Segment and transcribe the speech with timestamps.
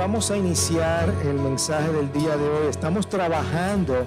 [0.00, 2.68] Vamos a iniciar el mensaje del día de hoy.
[2.68, 4.06] Estamos trabajando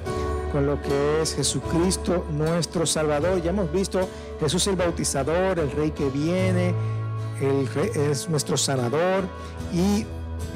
[0.51, 3.39] con lo que es Jesucristo nuestro Salvador.
[3.43, 6.73] Ya hemos visto Jesús el bautizador, el rey que viene,
[7.39, 9.25] el es nuestro sanador
[9.71, 10.03] y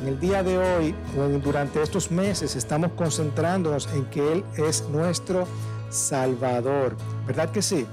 [0.01, 0.95] en el día de hoy
[1.43, 5.47] durante estos meses estamos concentrándonos en que Él es nuestro
[5.91, 6.97] Salvador.
[7.27, 7.85] ¿Verdad que sí?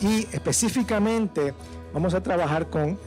[0.00, 1.52] Y específicamente
[1.92, 2.98] vamos a trabajar con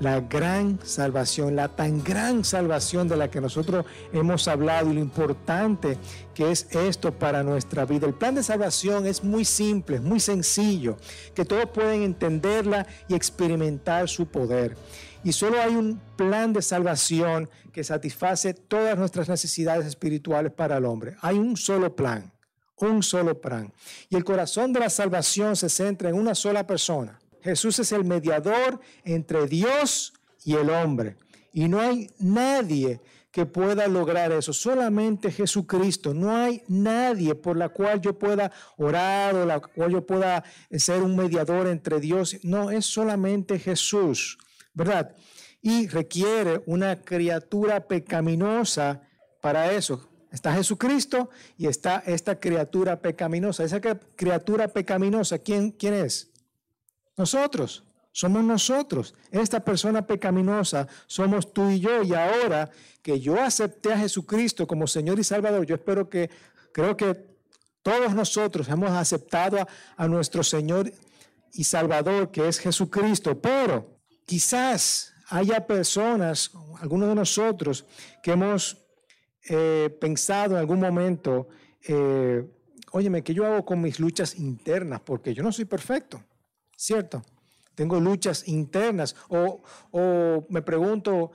[0.00, 5.00] la gran salvación, la tan gran salvación de la que nosotros hemos hablado y lo
[5.00, 5.98] importante
[6.34, 8.06] que es esto para nuestra vida.
[8.06, 10.96] El plan de salvación es muy simple, es muy sencillo,
[11.34, 14.76] que todos pueden entenderla y experimentar su poder.
[15.22, 20.84] Y solo hay un plan de salvación que satisface todas nuestras necesidades espirituales para el
[20.84, 21.16] hombre.
[21.22, 22.32] Hay un solo plan,
[22.76, 23.72] un solo plan.
[24.10, 28.04] Y el corazón de la salvación se centra en una sola persona Jesús es el
[28.04, 30.14] mediador entre Dios
[30.46, 31.16] y el hombre.
[31.52, 36.14] Y no hay nadie que pueda lograr eso, solamente Jesucristo.
[36.14, 41.02] No hay nadie por la cual yo pueda orar o la cual yo pueda ser
[41.02, 42.38] un mediador entre Dios.
[42.44, 44.38] No, es solamente Jesús,
[44.72, 45.14] ¿verdad?
[45.60, 49.02] Y requiere una criatura pecaminosa
[49.42, 50.08] para eso.
[50.32, 53.64] Está Jesucristo y está esta criatura pecaminosa.
[53.64, 56.33] Esa criatura pecaminosa, ¿quién, quién es?
[57.16, 59.12] Nosotros, somos nosotros.
[59.32, 62.04] Esta persona pecaminosa somos tú y yo.
[62.04, 62.70] Y ahora
[63.02, 66.30] que yo acepté a Jesucristo como Señor y Salvador, yo espero que,
[66.72, 67.26] creo que
[67.82, 69.66] todos nosotros hemos aceptado
[69.96, 70.92] a, nuestro Señor
[71.52, 73.36] y Salvador, que es Jesucristo.
[73.40, 77.84] Pero quizás haya personas, algunos de nosotros,
[78.22, 78.78] que hemos
[79.48, 81.48] eh, pensado en algún momento,
[81.82, 82.44] eh,
[82.92, 85.00] óyeme, ¿qué yo hago con mis luchas internas?
[85.00, 86.22] Porque yo no soy perfecto.
[86.76, 87.22] ¿Cierto?
[87.74, 89.60] Tengo luchas internas o,
[90.48, 91.32] me pregunto,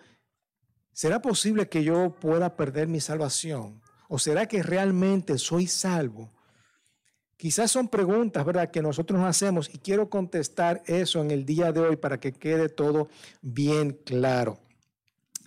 [0.93, 3.81] ¿será posible que yo pueda perder mi salvación?
[4.07, 6.31] ¿O será que realmente soy salvo?
[7.37, 11.71] Quizás son preguntas, ¿verdad?, que nosotros nos hacemos y quiero contestar eso en el día
[11.71, 13.09] de hoy para que quede todo
[13.41, 14.59] bien claro.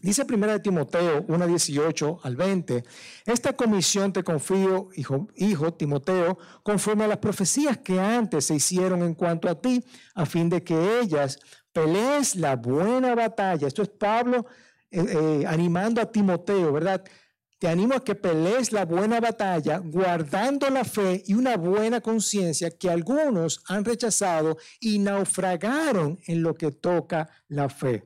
[0.03, 2.83] Dice 1 Timoteo 1, 18 al 20,
[3.25, 9.03] esta comisión te confío, hijo, hijo Timoteo, conforme a las profecías que antes se hicieron
[9.03, 9.85] en cuanto a ti,
[10.17, 11.39] a fin de que ellas
[11.73, 13.69] pelees la buena batalla.
[13.69, 14.45] Esto es Pablo
[14.91, 17.05] eh, eh, animando a Timoteo, ¿verdad?
[17.61, 22.77] Te animo a que pelees la buena batalla, guardando la fe y una buena conciencia
[22.77, 28.05] que algunos han rechazado y naufragaron en lo que toca la fe.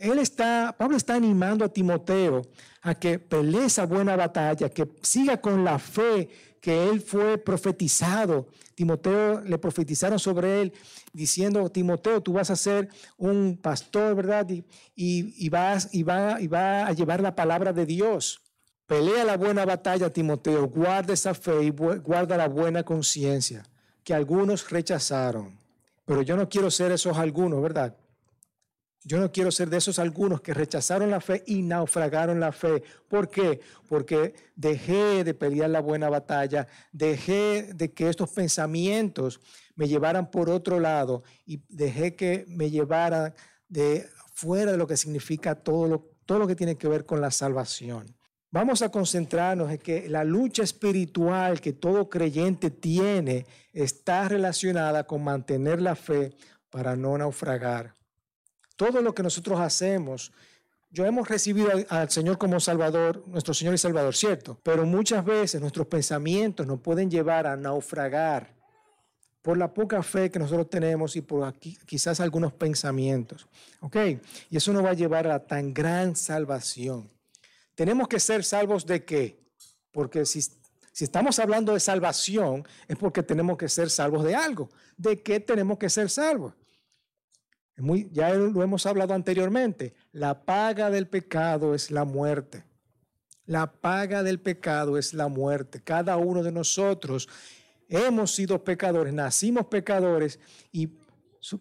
[0.00, 2.40] Él está, Pablo está animando a Timoteo
[2.80, 6.30] a que pelee esa buena batalla, que siga con la fe
[6.62, 8.48] que él fue profetizado.
[8.74, 10.72] Timoteo le profetizaron sobre él
[11.12, 14.48] diciendo, Timoteo, tú vas a ser un pastor, ¿verdad?
[14.48, 14.64] Y,
[14.96, 18.40] y, vas, y, va, y va a llevar la palabra de Dios.
[18.86, 23.64] Pelea la buena batalla, Timoteo, guarda esa fe y guarda la buena conciencia,
[24.02, 25.58] que algunos rechazaron.
[26.06, 27.99] Pero yo no quiero ser esos algunos, ¿verdad?
[29.02, 32.82] Yo no quiero ser de esos algunos que rechazaron la fe y naufragaron la fe.
[33.08, 33.60] ¿Por qué?
[33.88, 39.40] Porque dejé de pelear la buena batalla, dejé de que estos pensamientos
[39.74, 43.34] me llevaran por otro lado y dejé que me llevaran
[43.68, 47.22] de fuera de lo que significa todo lo, todo lo que tiene que ver con
[47.22, 48.14] la salvación.
[48.50, 55.24] Vamos a concentrarnos en que la lucha espiritual que todo creyente tiene está relacionada con
[55.24, 56.34] mantener la fe
[56.68, 57.99] para no naufragar
[58.80, 60.32] todo lo que nosotros hacemos,
[60.90, 65.60] yo hemos recibido al, Señor como Salvador, nuestro Señor y Salvador, cierto, pero muchas veces
[65.60, 68.54] nuestros pensamientos nos pueden llevar a naufragar
[69.42, 71.52] por la poca fe que nosotros tenemos y por
[71.84, 73.46] quizás algunos pensamientos.
[73.80, 73.96] ¿Ok?
[74.48, 77.10] Y eso nos va a llevar a tan gran salvación.
[77.74, 79.44] Tenemos que ser salvos de qué?
[79.92, 80.40] Porque si
[80.98, 84.70] estamos hablando de salvación, es porque tenemos que ser salvos de algo.
[84.96, 86.54] ¿De qué tenemos que ser salvos?
[88.12, 89.94] Ya lo hemos hablado anteriormente.
[90.12, 92.64] La paga del pecado es la muerte.
[93.46, 95.82] La paga del pecado es la muerte.
[95.82, 97.28] Cada uno de nosotros
[97.88, 100.38] hemos sido pecadores, nacimos pecadores
[100.70, 100.90] y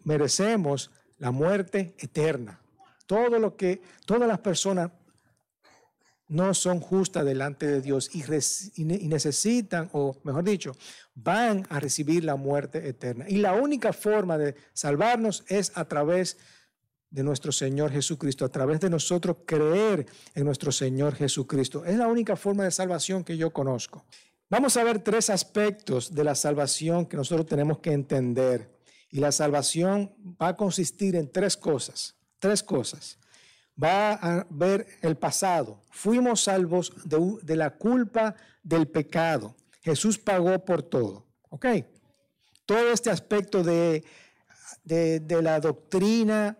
[0.04, 2.62] merecemos la muerte eterna.
[3.07, 4.92] Todo lo que todas las personas
[6.30, 8.24] no son justas delante de Dios y,
[8.86, 10.76] necesitan, o mejor dicho,
[11.16, 13.26] van a recibir la muerte eterna.
[13.28, 16.38] Y la única forma de salvarnos es a través
[17.10, 20.06] de nuestro Señor Jesucristo, a través de nosotros creer
[20.36, 21.84] en nuestro Señor Jesucristo.
[21.84, 24.06] Es la única forma de salvación que yo conozco.
[24.52, 28.80] Vamos a ver tres aspectos de la salvación que nosotros tenemos que entender.
[29.10, 33.18] Y la salvación va a consistir en tres cosas, tres cosas.
[33.81, 35.81] Va a ver el pasado.
[35.90, 39.56] Fuimos salvos de, la culpa del pecado.
[39.81, 41.26] Jesús pagó por todo.
[41.50, 41.66] ¿Ok?
[42.66, 44.04] Todo este aspecto de,
[44.84, 46.58] de la doctrina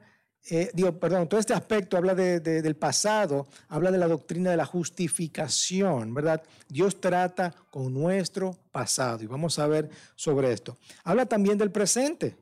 [0.52, 4.66] eh, digo, perdón, todo este aspecto habla del pasado, habla de la doctrina de la
[4.66, 6.42] justificación, ¿verdad?
[6.68, 10.78] Dios trata con nuestro pasado y vamos a ver sobre esto.
[11.04, 12.36] Habla también del presente,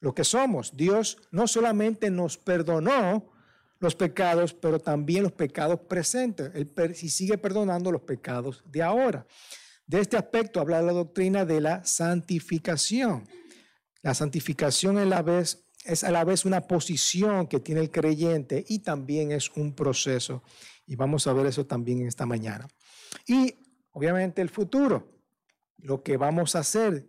[0.00, 0.74] lo que somos.
[0.74, 3.35] Dios no solamente nos perdonó
[3.78, 6.50] los pecados, pero también los pecados presentes.
[6.54, 9.26] Él sigue perdonando los pecados de ahora.
[9.86, 13.28] De este aspecto habla la doctrina de la santificación.
[14.02, 19.50] La santificación es a la vez una posición que tiene el creyente y también es
[19.50, 20.42] un proceso.
[20.86, 22.66] Y vamos a ver eso también esta mañana.
[23.26, 23.54] Y
[23.92, 25.16] obviamente el futuro,
[25.78, 27.06] lo que vamos a hacer.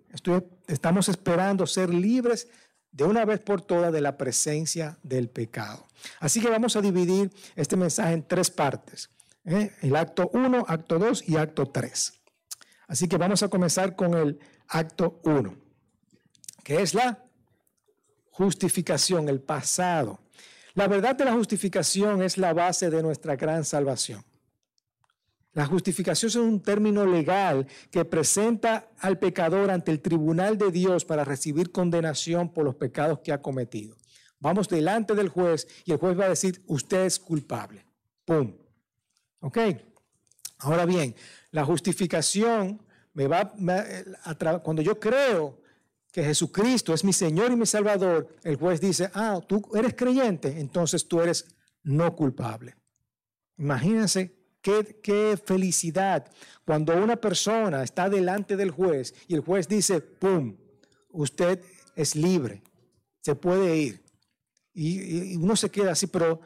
[0.68, 2.48] estamos esperando ser libres
[2.92, 5.86] de una vez por todas de la presencia del pecado.
[6.19, 9.10] Así que vamos a dividir este mensaje en tres partes.
[9.45, 9.72] ¿eh?
[9.81, 12.13] El acto 1, acto 2 y acto 3.
[12.88, 15.56] Así que vamos a comenzar con el acto 1,
[16.63, 17.24] que es la
[18.31, 20.19] justificación, el pasado.
[20.74, 24.24] La verdad de la justificación es la base de nuestra gran salvación.
[25.57, 31.04] La justificación es un término legal que presenta al pecador ante el tribunal de Dios
[31.04, 33.98] para recibir condenación por los pecados que ha cometido.
[34.39, 37.88] Vamos delante del juez y el juez va a decir, usted es culpable.
[38.24, 38.56] ¡Pum!
[39.39, 39.57] ¿Ok?
[40.59, 41.15] Ahora bien,
[41.50, 42.80] la justificación
[43.13, 43.51] me va,
[44.63, 45.59] cuando yo creo
[46.12, 50.59] que Jesucristo es mi Señor y mi Salvador, el juez dice, ah, tú eres creyente,
[50.59, 51.48] entonces tú eres
[51.81, 52.75] no culpable.
[53.57, 54.37] Imagínense
[55.02, 56.30] qué, felicidad
[56.66, 60.56] cuando una persona está delante del juez y el juez dice, ¡pum!,
[61.12, 61.62] usted
[61.96, 62.62] es libre,
[63.22, 64.04] se puede ir.
[64.74, 66.42] Y, y uno se queda así, pero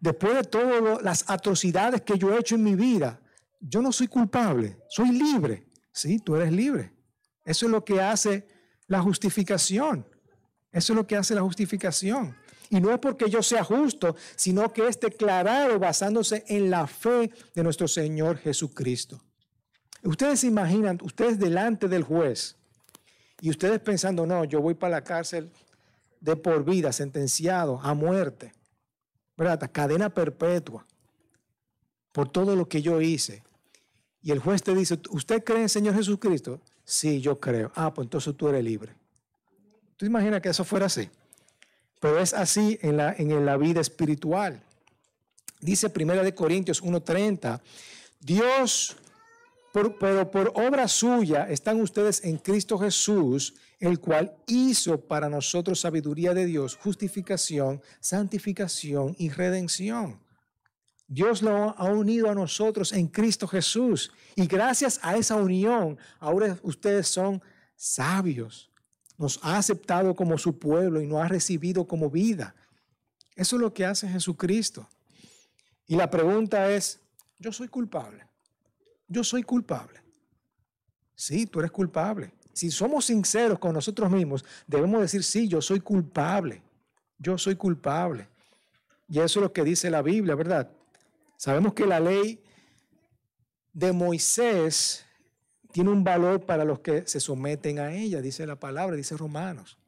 [0.00, 3.20] después de todas las atrocidades que yo he hecho en mi vida,
[3.60, 5.66] yo no soy culpable, soy libre.
[5.92, 6.92] Sí, tú eres libre.
[7.44, 8.46] Eso es lo que hace
[8.86, 10.06] la justificación.
[10.70, 12.36] Eso es lo que hace la justificación.
[12.70, 17.30] Y no es porque yo sea justo, sino que es declarado basándose en la fe
[17.54, 19.20] de nuestro Señor Jesucristo.
[20.02, 22.56] Ustedes se imaginan, ustedes delante del juez,
[23.40, 25.50] y ustedes pensando, no, yo voy para la cárcel
[26.20, 28.52] de por vida, sentenciado a muerte,
[29.36, 29.70] ¿verdad?
[29.72, 30.84] cadena perpetua,
[32.12, 33.42] por todo lo que yo hice.
[34.20, 36.60] Y el juez te dice, ¿usted cree en el Señor Jesucristo?
[36.84, 37.70] Sí, yo creo.
[37.74, 38.94] Ah, pues entonces tú eres libre.
[39.96, 41.08] ¿Tú imaginas que eso fuera así?
[42.00, 44.62] Pero es así en la, en la vida espiritual.
[45.60, 47.60] Dice 1 Corintios 1.30,
[48.20, 48.96] Dios,
[49.72, 56.34] pero por obra suya están ustedes en Cristo Jesús, el cual hizo para nosotros sabiduría
[56.34, 60.20] de Dios, justificación, santificación y redención.
[61.08, 64.12] Dios lo ha unido a nosotros en Cristo Jesús.
[64.36, 67.42] Y gracias a esa unión, ahora ustedes son
[67.74, 68.67] sabios.
[69.18, 72.54] Nos ha aceptado como su pueblo y nos ha recibido como vida.
[73.34, 74.88] Eso es lo que hace Jesucristo.
[75.86, 77.00] Y la pregunta es,
[77.38, 78.24] yo soy culpable.
[79.08, 80.00] Yo soy culpable.
[81.14, 82.32] Sí, tú eres culpable.
[82.52, 86.62] Si somos sinceros con nosotros mismos, debemos decir, sí, yo soy culpable.
[87.18, 88.28] Yo soy culpable.
[89.08, 90.70] Y eso es lo que dice la Biblia, ¿verdad?
[91.36, 92.42] Sabemos que la ley
[93.72, 95.04] de Moisés
[95.78, 99.78] tiene un valor para los que se someten a ella, dice la palabra, dice Romanos.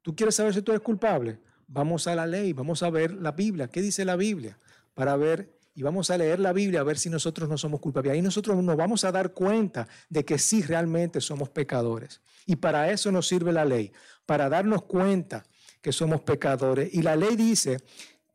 [0.00, 1.40] ¿Tú quieres saber si tú eres culpable?
[1.66, 3.66] Vamos a la ley, vamos a ver la Biblia.
[3.66, 4.60] ¿Qué dice la Biblia?
[4.94, 8.12] Para ver, y vamos a leer la Biblia a ver si nosotros no somos culpables.
[8.12, 12.20] Ahí nosotros nos vamos a dar cuenta de que sí realmente somos pecadores.
[12.46, 13.90] Y para eso nos sirve la ley,
[14.24, 15.44] para darnos cuenta
[15.80, 16.94] que somos pecadores.
[16.94, 17.78] Y la ley dice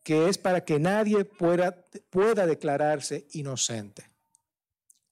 [0.04, 4.12] que es para que nadie pueda, pueda declararse inocente.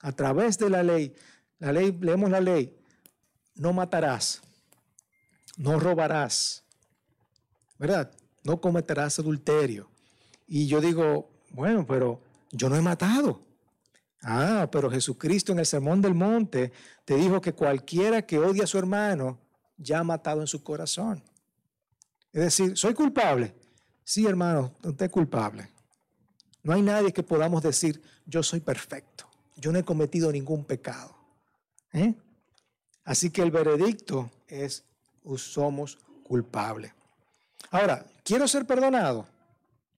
[0.01, 1.15] A través de la ley,
[1.59, 2.77] la ley, leemos la ley,
[3.55, 4.41] no matarás,
[5.57, 6.63] no robarás,
[7.77, 8.11] ¿verdad?
[8.43, 9.89] No cometerás adulterio.
[10.47, 12.21] Y yo digo, bueno, pero
[12.51, 13.41] yo no he matado.
[14.21, 16.71] Ah, pero Jesucristo en el Sermón del Monte
[17.05, 19.39] te dijo que cualquiera que odia a su hermano
[19.77, 21.23] ya ha matado en su corazón.
[22.33, 23.55] Es decir, soy culpable.
[24.03, 25.69] Sí, hermano, usted es culpable.
[26.63, 31.14] No hay nadie que podamos decir, yo soy perfecto, yo no he cometido ningún pecado.
[31.95, 32.13] ¿Eh?
[33.03, 34.83] Así que el veredicto es,
[35.37, 36.93] somos culpables.
[37.71, 39.27] Ahora, ¿quiero ser perdonado?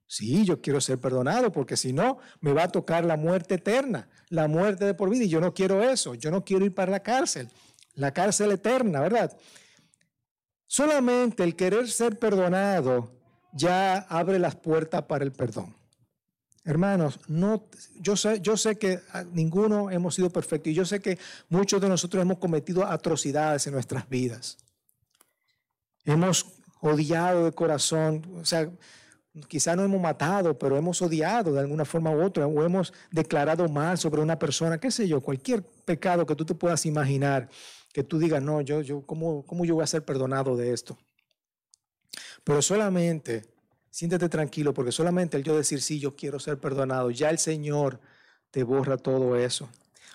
[0.06, 4.08] Sí, yo quiero ser perdonado porque si no, me va a tocar la muerte eterna,
[4.30, 5.24] la muerte de por vida.
[5.24, 7.50] Y yo no quiero eso, yo no quiero ir para la cárcel,
[7.94, 9.36] la cárcel eterna, ¿verdad?
[10.66, 13.10] Solamente el querer ser perdonado
[13.52, 15.77] ya abre las puertas para el perdón.
[16.68, 17.66] Hermanos, no,
[17.98, 19.00] yo, sé, yo sé que
[19.32, 23.72] ninguno hemos sido perfectos y yo sé que muchos de nosotros hemos cometido atrocidades en
[23.72, 24.58] nuestras vidas.
[26.04, 26.44] Hemos
[26.82, 28.70] odiado de corazón, o sea,
[29.48, 33.66] quizá no hemos matado, pero hemos odiado de alguna forma u otra, o hemos declarado
[33.70, 37.48] mal sobre una persona, qué sé yo, cualquier pecado que tú te puedas imaginar,
[37.94, 40.98] que tú digas, no, yo, yo, ¿cómo, cómo yo voy a ser perdonado de esto?
[42.44, 43.57] Pero solamente
[43.90, 48.00] Siéntete tranquilo porque solamente el yo decir, sí, yo quiero ser perdonado, ya el Señor
[48.50, 49.68] te borra todo eso.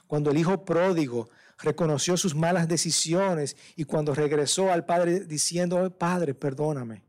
[0.08, 6.34] Cuando el hijo pródigo reconoció sus malas decisiones y cuando regresó al Padre diciendo, Padre,
[6.34, 7.04] perdóname,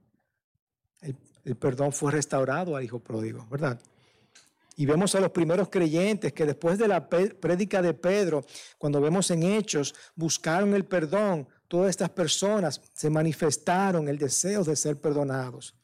[1.00, 3.80] el, el perdón fue restaurado al hijo pródigo, ¿verdad?
[4.76, 8.44] Y vemos a los primeros creyentes que después de la prédica de Pedro,
[8.76, 11.46] cuando vemos en Hechos, buscaron el perdón.
[11.68, 15.74] Todas estas personas se manifestaron el deseo de ser perdonados.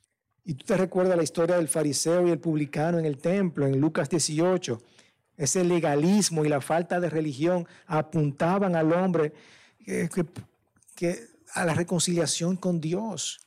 [0.44, 3.80] Y tú te recuerdas la historia del fariseo y el publicano en el templo, en
[3.80, 4.80] Lucas 18.
[5.37, 9.32] Ese legalismo y la falta de religión apuntaban al hombre
[9.85, 13.40] que, a la reconciliación con Dios.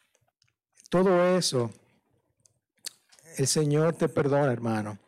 [0.90, 1.72] Todo eso,
[3.38, 5.00] el Señor te perdona, hermano.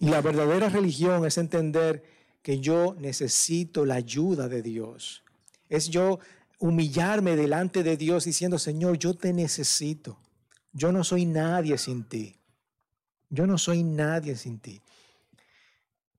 [0.00, 2.04] Y la verdadera religión es entender
[2.42, 5.22] que yo necesito la ayuda de Dios.
[5.68, 6.20] Es yo
[6.58, 10.18] humillarme delante de Dios diciendo, Señor, yo te necesito.
[10.72, 12.38] Yo no soy nadie sin ti.
[13.30, 14.80] Yo no soy nadie sin ti.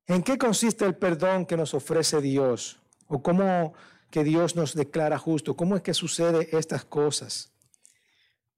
[0.07, 2.79] ¿En qué consiste el perdón que nos ofrece Dios?
[3.07, 3.73] ¿O cómo
[4.09, 5.55] que Dios nos declara justo?
[5.55, 7.51] ¿Cómo es que sucede estas cosas?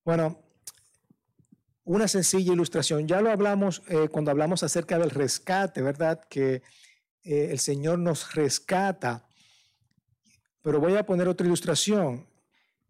[0.04, 0.40] Bueno,
[1.84, 3.08] una sencilla ilustración.
[3.08, 6.22] Ya lo hablamos eh, cuando hablamos acerca del rescate, ¿verdad?
[6.30, 6.62] Que
[7.24, 9.28] eh, el Señor nos rescata.
[10.62, 12.28] Pero voy a poner otra ilustración.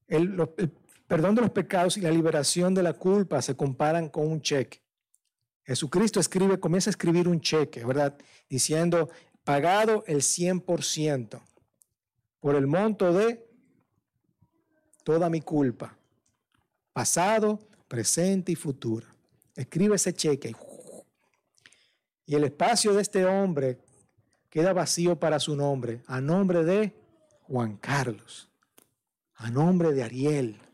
[0.08, 0.72] El, el,
[1.12, 4.82] perdón de los pecados y la liberación de la culpa se comparan con un cheque.
[5.66, 8.18] Jesucristo escribe, comienza a escribir un cheque, ¿verdad?
[8.50, 9.10] Diciendo,
[9.44, 11.42] pagado el 100%
[12.40, 13.46] por el monto de
[15.04, 15.98] toda mi culpa,
[16.94, 19.06] pasado, presente y futuro.
[19.54, 20.56] Escribe ese cheque
[22.26, 23.80] y el espacio de este hombre
[24.50, 26.96] queda vacío para su nombre, a nombre de
[27.42, 28.48] Juan Carlos,
[29.36, 30.71] a nombre de Ariel,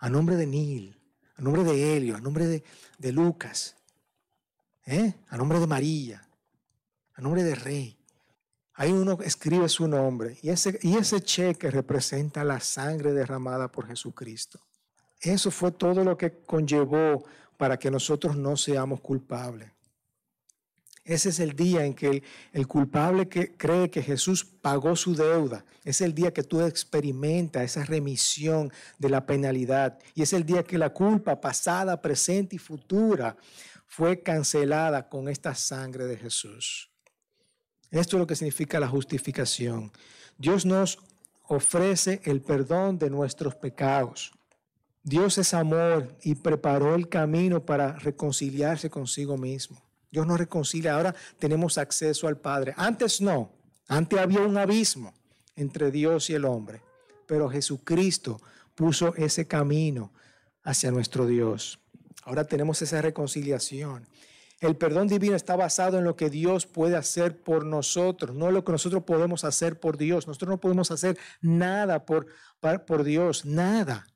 [0.00, 0.98] a nombre de Neil,
[1.36, 2.46] a nombre de Helio, a nombre
[2.98, 3.76] de, Lucas,
[4.86, 5.14] ¿eh?
[5.28, 6.26] a nombre de María,
[7.14, 7.96] a nombre de Rey.
[8.74, 13.86] Ahí uno escribe su nombre y ese, y ese cheque representa la sangre derramada por
[13.86, 14.58] Jesucristo.
[15.20, 17.24] Eso fue todo lo que conllevó
[17.58, 19.70] para que nosotros no seamos culpables.
[21.10, 25.64] Ese es el día en que el, culpable que cree que Jesús pagó su deuda,
[25.82, 29.98] es el día que tú experimentas esa remisión de la penalidad.
[30.14, 33.36] Y es el día que la culpa pasada, presente y futura
[33.88, 36.92] fue cancelada con esta sangre de Jesús.
[37.90, 39.90] Esto es lo que significa la justificación.
[40.38, 41.00] Dios nos
[41.48, 44.30] ofrece el perdón de nuestros pecados.
[45.02, 49.89] Dios es amor y preparó el camino para reconciliarse consigo mismo.
[50.10, 50.94] Dios nos reconcilia.
[50.94, 52.74] Ahora tenemos acceso al Padre.
[52.76, 53.52] Antes no.
[53.88, 55.14] Antes había un abismo
[55.56, 56.82] entre Dios y el hombre.
[57.26, 58.40] Pero Jesucristo
[58.74, 60.12] puso ese camino
[60.62, 61.78] hacia nuestro Dios.
[62.24, 64.06] Ahora tenemos esa reconciliación.
[64.60, 68.62] El perdón divino está basado en lo que Dios puede hacer por nosotros, no lo
[68.62, 70.26] que nosotros podemos hacer por Dios.
[70.26, 72.26] Nosotros no podemos hacer nada por,
[72.86, 74.06] por Dios, nada.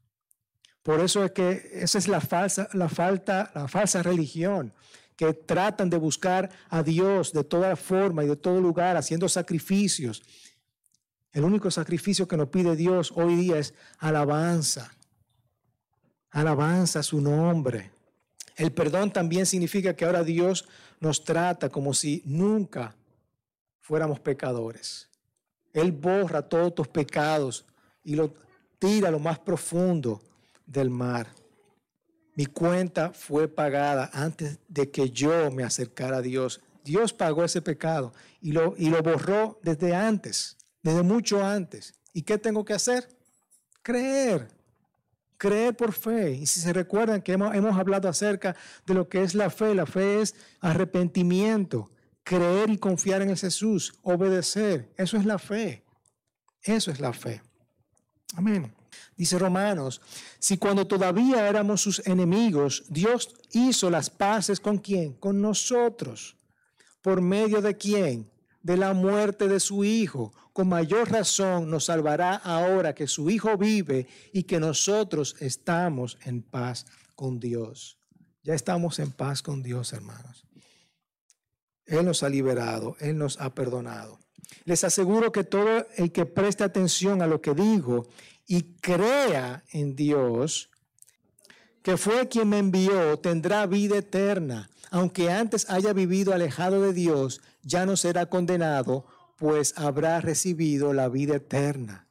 [0.83, 4.75] Por eso es que esa es la falsa, la falta, la falsa religión
[5.17, 10.23] que tratan de buscar a Dios de toda forma y de todo lugar, haciendo sacrificios.
[11.33, 14.93] El único sacrificio que nos pide Dios hoy día es alabanza.
[16.31, 17.91] Alabanza a su nombre.
[18.57, 20.67] El perdón también significa que ahora Dios
[21.01, 22.95] nos trata como si nunca
[23.81, 25.09] fuéramos pecadores.
[25.73, 27.65] Él borra todos tus pecados
[28.05, 28.33] y lo
[28.79, 30.23] tira a lo más profundo
[30.67, 31.27] del mar.
[32.35, 36.61] Mi cuenta fue pagada antes de que yo me acercara a Dios.
[36.85, 41.95] Dios pagó ese pecado y lo, y lo borró desde antes, desde mucho antes.
[42.13, 43.09] ¿Y qué tengo que hacer?
[43.83, 44.49] Creer.
[45.39, 46.33] Creer por fe.
[46.33, 49.75] Y si se recuerdan que hemos, hemos hablado acerca de lo que es la fe,
[49.75, 51.91] la fe es arrepentimiento,
[52.25, 54.93] creer y confiar en Jesús, obedecer.
[54.97, 55.85] Eso es la fe.
[56.63, 57.43] Eso es la fe.
[58.37, 58.73] Amén.
[59.17, 60.01] Dice Romanos,
[60.39, 65.15] si cuando todavía éramos sus enemigos, Dios hizo las paces con quién?
[65.15, 66.37] Con nosotros.
[67.01, 68.31] ¿Por medio de quién?
[68.63, 70.33] De la muerte de su Hijo.
[70.53, 76.43] Con mayor razón nos salvará ahora que su Hijo vive y que nosotros estamos en
[76.43, 77.99] paz con Dios.
[78.43, 80.45] Ya estamos en paz con Dios, hermanos.
[81.87, 84.19] Él nos ha liberado, Él nos ha perdonado.
[84.65, 88.07] Les aseguro que todo el que preste atención a lo que digo
[88.47, 90.71] y crea en Dios,
[91.83, 94.71] que fue quien me envió, tendrá vida eterna.
[94.91, 101.09] Aunque antes haya vivido alejado de Dios, ya no será condenado, pues habrá recibido la
[101.09, 102.07] vida eterna.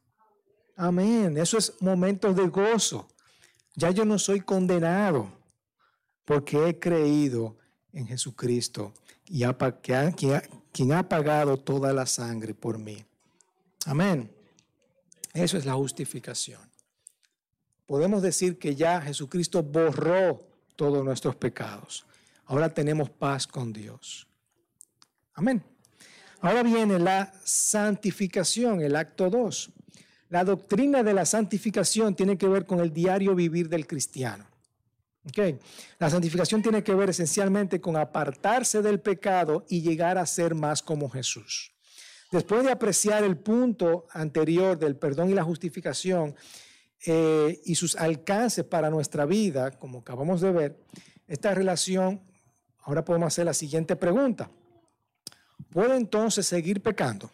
[0.76, 1.36] Amén.
[1.38, 3.08] Eso es momentos de gozo.
[3.74, 5.28] Ya yo no soy condenado
[6.24, 7.56] porque he creído
[7.92, 8.92] en Jesucristo
[9.26, 9.44] y
[10.72, 13.04] quien ha pagado toda la sangre por mí.
[13.86, 14.30] Amén.
[15.34, 16.60] Eso es la justificación.
[17.86, 20.38] Podemos decir que ya Jesucristo borró
[20.76, 22.06] todos nuestros pecados.
[22.46, 24.26] Ahora tenemos paz con Dios.
[25.34, 25.62] Amén.
[26.40, 29.70] Ahora viene la santificación, el acto 2.
[30.30, 34.46] La doctrina de la santificación tiene que ver con el diario vivir del cristiano.
[35.28, 35.58] Okay.
[35.98, 40.82] La santificación tiene que ver esencialmente con apartarse del pecado y llegar a ser más
[40.82, 41.73] como Jesús.
[42.34, 46.34] Después de apreciar el punto anterior del perdón y la justificación
[47.06, 50.80] eh, y sus alcances para nuestra vida, como acabamos de ver,
[51.28, 52.20] esta relación,
[52.82, 54.50] ahora podemos hacer la siguiente pregunta.
[55.70, 57.30] ¿Puedo entonces seguir pecando?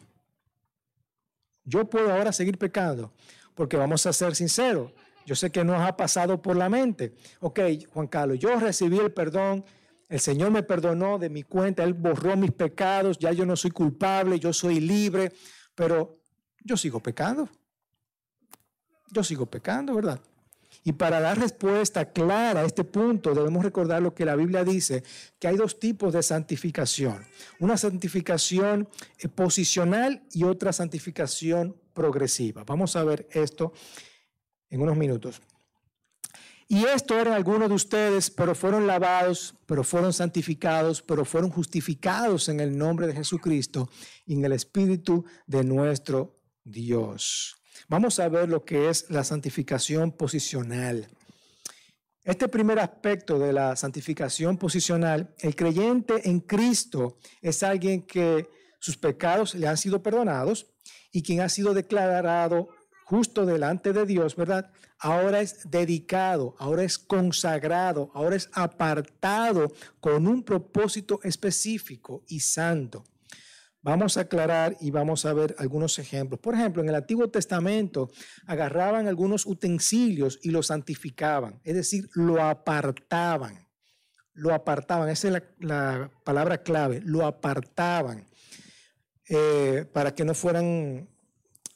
[1.63, 3.11] Yo puedo ahora seguir pecando,
[3.55, 4.91] porque vamos a ser sinceros,
[5.25, 7.15] yo sé que nos ha pasado por la mente.
[7.39, 7.59] Ok,
[7.91, 9.65] Juan Carlos, yo recibí el perdón,
[10.11, 13.71] el Señor me perdonó de mi cuenta, Él borró mis pecados, ya yo no soy
[13.71, 15.31] culpable, yo soy libre,
[15.73, 16.19] pero
[16.65, 17.47] yo sigo pecando.
[19.09, 20.19] Yo sigo pecando, ¿verdad?
[20.83, 25.01] Y para dar respuesta clara a este punto, debemos recordar lo que la Biblia dice,
[25.39, 27.25] que hay dos tipos de santificación.
[27.59, 32.65] Una santificación eh, posicional y otra santificación progresiva.
[32.65, 33.71] Vamos a ver esto
[34.69, 35.41] en unos minutos.
[36.71, 42.47] Y esto eran algunos de ustedes, pero fueron lavados, pero fueron santificados, pero fueron justificados
[42.47, 43.89] en el nombre de Jesucristo
[44.25, 47.57] y en el Espíritu de nuestro Dios.
[47.89, 51.09] Vamos a ver lo que es la santificación posicional.
[52.23, 58.47] Este primer aspecto de la santificación posicional, el creyente en Cristo es alguien que
[58.79, 60.67] sus pecados le han sido perdonados
[61.11, 62.69] y quien ha sido declarado
[63.11, 64.71] justo delante de Dios, ¿verdad?
[64.97, 73.03] Ahora es dedicado, ahora es consagrado, ahora es apartado con un propósito específico y santo.
[73.81, 76.39] Vamos a aclarar y vamos a ver algunos ejemplos.
[76.39, 78.09] Por ejemplo, en el Antiguo Testamento
[78.45, 83.67] agarraban algunos utensilios y los santificaban, es decir, lo apartaban.
[84.33, 88.25] Lo apartaban, esa es la, palabra clave, lo apartaban
[89.27, 91.09] eh, para que no fueran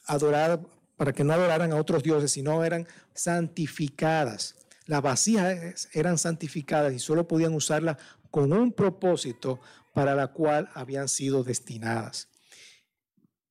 [0.06, 0.60] adorados
[0.96, 4.56] para que no adoraran a otros dioses, sino eran santificadas.
[4.86, 7.96] Las vasijas eran santificadas y solo podían usarlas
[8.30, 9.60] con un propósito
[9.92, 12.28] para la cual habían sido destinadas.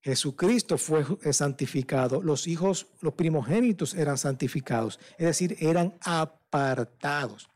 [0.01, 1.03] Jesucristo fue
[1.34, 7.49] santificado, los hijos, los primogénitos eran santificados, es decir, eran apartados.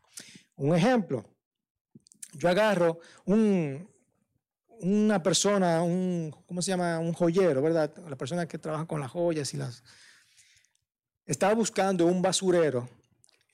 [0.56, 1.24] Un ejemplo,
[2.32, 3.88] yo agarro un,
[4.80, 6.98] una persona, un, ¿cómo se llama?
[6.98, 7.92] Un joyero, ¿verdad?
[8.08, 9.82] La persona que trabaja con las joyas y las...
[11.26, 12.88] Estaba buscando un basurero.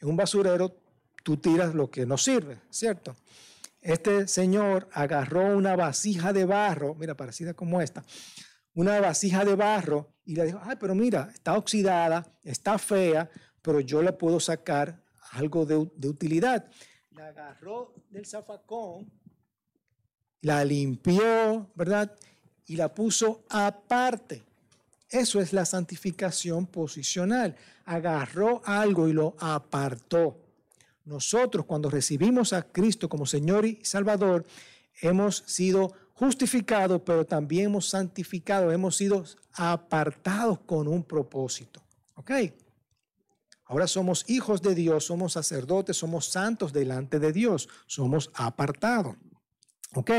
[0.01, 0.81] En un basurero
[1.23, 3.17] tú tiras lo que no sirve, ¿cierto?
[3.81, 8.05] Este señor agarró una vasija de barro, mira, parecida como esta,
[8.75, 13.31] una vasija de barro y le dijo, ay, pero mira, está oxidada, está fea,
[13.62, 16.69] pero yo le puedo sacar algo de, de utilidad.
[17.11, 19.11] La agarró del zafacón
[20.42, 22.12] la limpió, ¿verdad?
[22.66, 24.44] Y la puso aparte.
[25.09, 27.57] Eso es la santificación posicional.
[27.85, 30.38] Agarró algo y lo apartó.
[31.05, 34.44] Nosotros cuando recibimos a Cristo como Señor y Salvador,
[35.01, 41.83] hemos sido justificados, pero también hemos santificado, hemos sido apartados con un propósito.
[42.14, 42.33] ¿Ok?
[43.66, 49.16] Ahora somos hijos de Dios, somos sacerdotes, somos santos delante de Dios, somos apartados.
[49.96, 50.11] ¿Ok?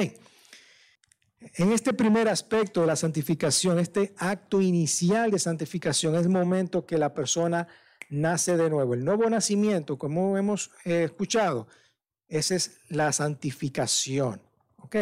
[1.54, 6.88] En este primer aspecto de la santificación, este acto inicial de santificación es el momento
[6.88, 7.68] que la persona
[8.10, 8.96] nace de nuevo.
[8.96, 11.68] El nuevo nacimiento, como hemos eh, escuchado,
[12.28, 14.42] esa es la santificación,
[14.78, 14.96] ¿ok?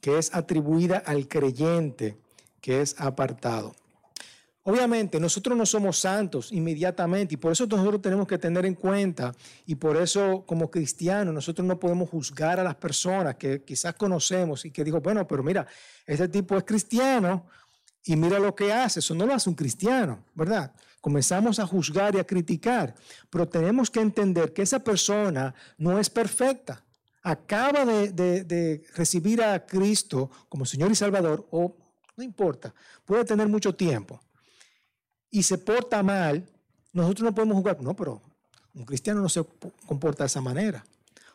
[0.00, 2.16] Que es atribuida al creyente,
[2.60, 3.74] que es apartado.
[4.68, 9.34] Obviamente, nosotros no somos santos inmediatamente y por eso nosotros tenemos que tener en cuenta
[9.64, 14.66] y por eso como cristianos nosotros no podemos juzgar a las personas que quizás conocemos
[14.66, 15.66] y que digo, bueno, pero mira,
[16.04, 17.46] este tipo es cristiano
[18.04, 20.70] y mira lo que hace, eso no lo hace un cristiano, ¿verdad?
[21.00, 22.94] Comenzamos a juzgar y a criticar,
[23.30, 26.84] pero tenemos que entender que esa persona no es perfecta.
[27.22, 31.74] acaba de, recibir a Cristo como Señor y Salvador, o
[32.18, 32.74] no importa,
[33.06, 34.20] puede tener mucho tiempo,
[35.30, 36.48] y se porta mal,
[36.92, 37.80] nosotros no podemos jugar.
[37.82, 38.22] No, pero
[38.74, 39.44] un cristiano no se
[39.86, 40.84] comporta de esa manera.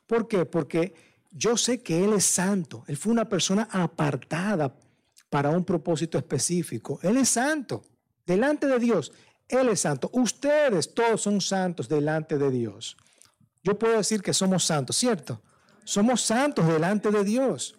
[0.08, 0.46] ¿Por qué?
[0.46, 0.94] Porque
[1.32, 2.84] yo sé que Él es santo.
[2.88, 4.76] Él fue una persona apartada
[5.30, 7.00] para un propósito específico.
[7.02, 7.84] Él es santo.
[8.26, 9.12] Delante de Dios,
[9.48, 10.10] Él es santo.
[10.14, 12.96] Ustedes todos son santos delante de Dios.
[13.64, 15.42] Yo puedo decir que somos santos, ¿cierto?
[15.86, 17.76] Somos santos delante de Dios.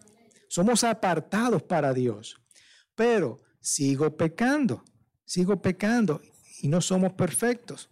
[0.49, 2.37] Somos apartados para Dios.
[2.95, 4.85] Pero sigo pecando,
[5.25, 6.21] sigo pecando
[6.61, 7.89] y no somos perfectos.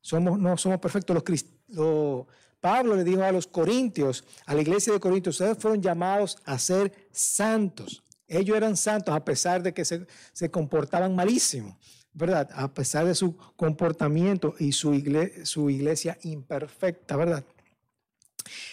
[0.00, 1.22] Somos, no somos perfectos.
[1.68, 2.26] Los,
[2.60, 6.58] Pablo le dijo a los corintios, a la iglesia de Corintios, ustedes fueron llamados a
[6.58, 8.02] ser santos.
[8.26, 11.78] Ellos eran santos a pesar de que se, comportaban malísimo,
[12.12, 12.48] ¿verdad?
[12.54, 15.00] A pesar de su comportamiento y su
[15.44, 17.44] su iglesia imperfecta, ¿verdad?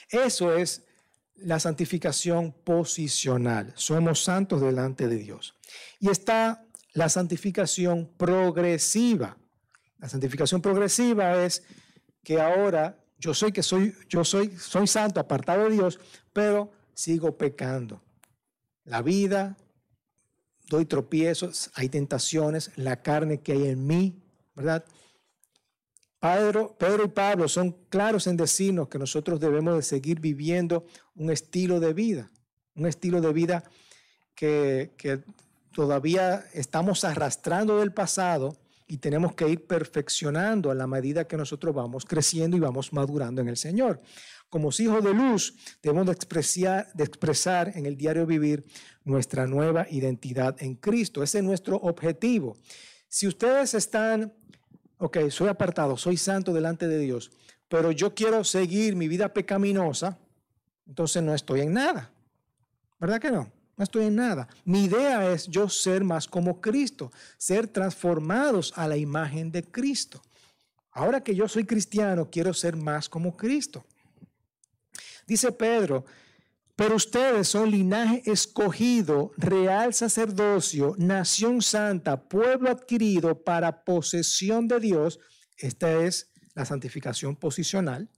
[0.10, 0.84] Eso es
[1.36, 3.74] la santificación posicional.
[3.76, 5.56] Somos santos delante de Dios.
[6.00, 9.38] Y está la santificación progresiva.
[9.99, 11.63] La santificación progresiva es
[12.23, 15.99] que ahora yo soy que soy yo soy soy santo apartado de Dios,
[16.32, 18.01] pero sigo pecando.
[18.86, 19.58] La vida
[20.69, 24.21] doy tropiezos, hay tentaciones, la carne que hay en mí,
[24.56, 24.86] ¿verdad?
[26.19, 31.32] Pedro, Pedro y Pablo son claros en decirnos que nosotros debemos de seguir viviendo un
[31.32, 32.32] estilo de vida,
[32.75, 33.63] un estilo de vida
[34.34, 35.21] que, que
[35.73, 38.57] todavía estamos arrastrando del pasado
[38.88, 43.41] y tenemos que ir perfeccionando a la medida que nosotros vamos creciendo y vamos madurando
[43.41, 44.01] en el Señor.
[44.49, 48.63] Como hijos de luz, debemos de expresar, de expresar en el diario vivir
[49.03, 51.23] nuestra nueva identidad en Cristo.
[51.23, 52.55] Ese es nuestro objetivo.
[53.07, 54.31] Si ustedes están
[55.03, 57.31] ok, soy apartado, soy santo delante de Dios,
[57.67, 60.17] pero yo quiero seguir mi vida pecaminosa,
[60.88, 62.12] entonces no estoy en nada.
[62.99, 63.51] ¿Verdad que no?
[63.75, 64.47] No estoy en nada.
[64.65, 70.21] Mi idea es yo ser más como Cristo, ser transformados a la imagen de Cristo.
[70.91, 73.83] Ahora que yo soy cristiano, quiero ser más como Cristo.
[75.25, 76.05] Dice Pedro,
[76.75, 85.19] pero ustedes son linaje escogido, real sacerdocio, nación santa, pueblo adquirido para posesión de Dios.
[85.57, 88.09] Esta es la santificación posicional.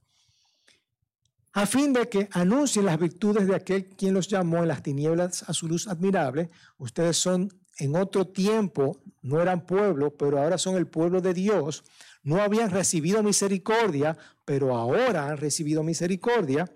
[1.55, 5.43] A fin de que anuncien las virtudes de aquel quien los llamó en las tinieblas
[5.47, 6.49] a su luz admirable.
[6.77, 11.85] Ustedes son en otro tiempo, no eran pueblo, pero ahora son el pueblo de Dios.
[12.23, 16.69] No habían recibido misericordia, pero ahora han recibido misericordia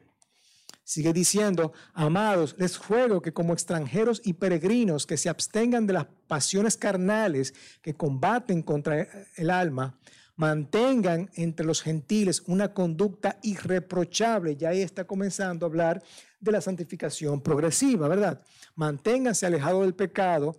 [0.89, 6.07] Sigue diciendo, amados, les ruego que como extranjeros y peregrinos que se abstengan de las
[6.27, 9.99] pasiones carnales que combaten contra el alma,
[10.39, 14.56] mantengan entre los gentiles una conducta irreprochable.
[14.56, 16.02] Ya ahí está comenzando a hablar
[16.39, 18.41] de la santificación progresiva, ¿verdad?
[18.75, 20.56] Manténganse alejados del pecado,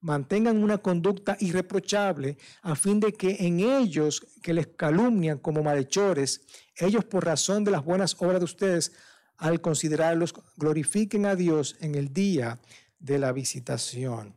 [0.00, 6.42] mantengan una conducta irreprochable a fin de que en ellos que les calumnian como malhechores,
[6.76, 8.92] ellos por razón de las buenas obras de ustedes
[9.36, 12.60] al considerarlos, glorifiquen a Dios en el día
[13.00, 14.36] de la visitación.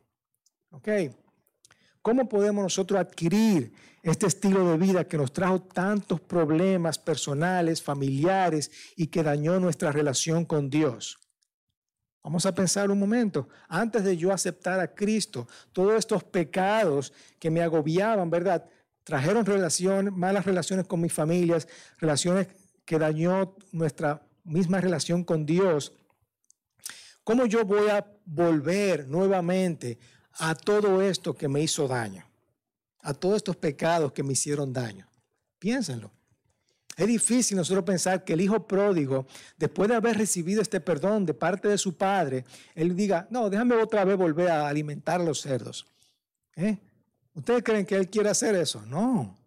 [0.70, 0.88] ¿Ok?
[2.02, 3.72] ¿Cómo podemos nosotros adquirir
[4.08, 9.92] este estilo de vida que nos trajo tantos problemas personales, familiares y que dañó nuestra
[9.92, 11.18] relación con Dios?
[12.22, 13.48] Vamos a pensar un momento.
[13.68, 18.64] Antes de yo aceptar a Cristo, todos estos pecados que me agobiaban, ¿verdad?
[19.02, 19.44] Trajeron
[20.14, 21.66] malas relaciones con mis familias,
[21.98, 22.48] relaciones
[22.84, 25.92] que dañó nuestra misma relación con Dios,
[27.22, 29.98] ¿cómo yo voy a volver nuevamente
[30.32, 32.27] a todo esto que me hizo daño?
[33.00, 35.08] A todos estos pecados que me hicieron daño.
[35.58, 36.10] Piénsenlo.
[36.98, 39.24] Es difícil nosotros pensar que el hijo pródigo,
[39.56, 43.76] después de haber recibido este perdón de parte de su padre, él diga, no, déjame
[43.76, 45.86] otra vez volver a alimentar a los cerdos.
[46.56, 46.76] ¿Eh?
[47.34, 48.82] ¿Ustedes creen que él quiere hacer eso?
[48.84, 49.38] No.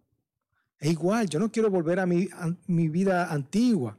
[0.78, 3.98] Es igual, yo no quiero volver a mi, a mi vida antigua.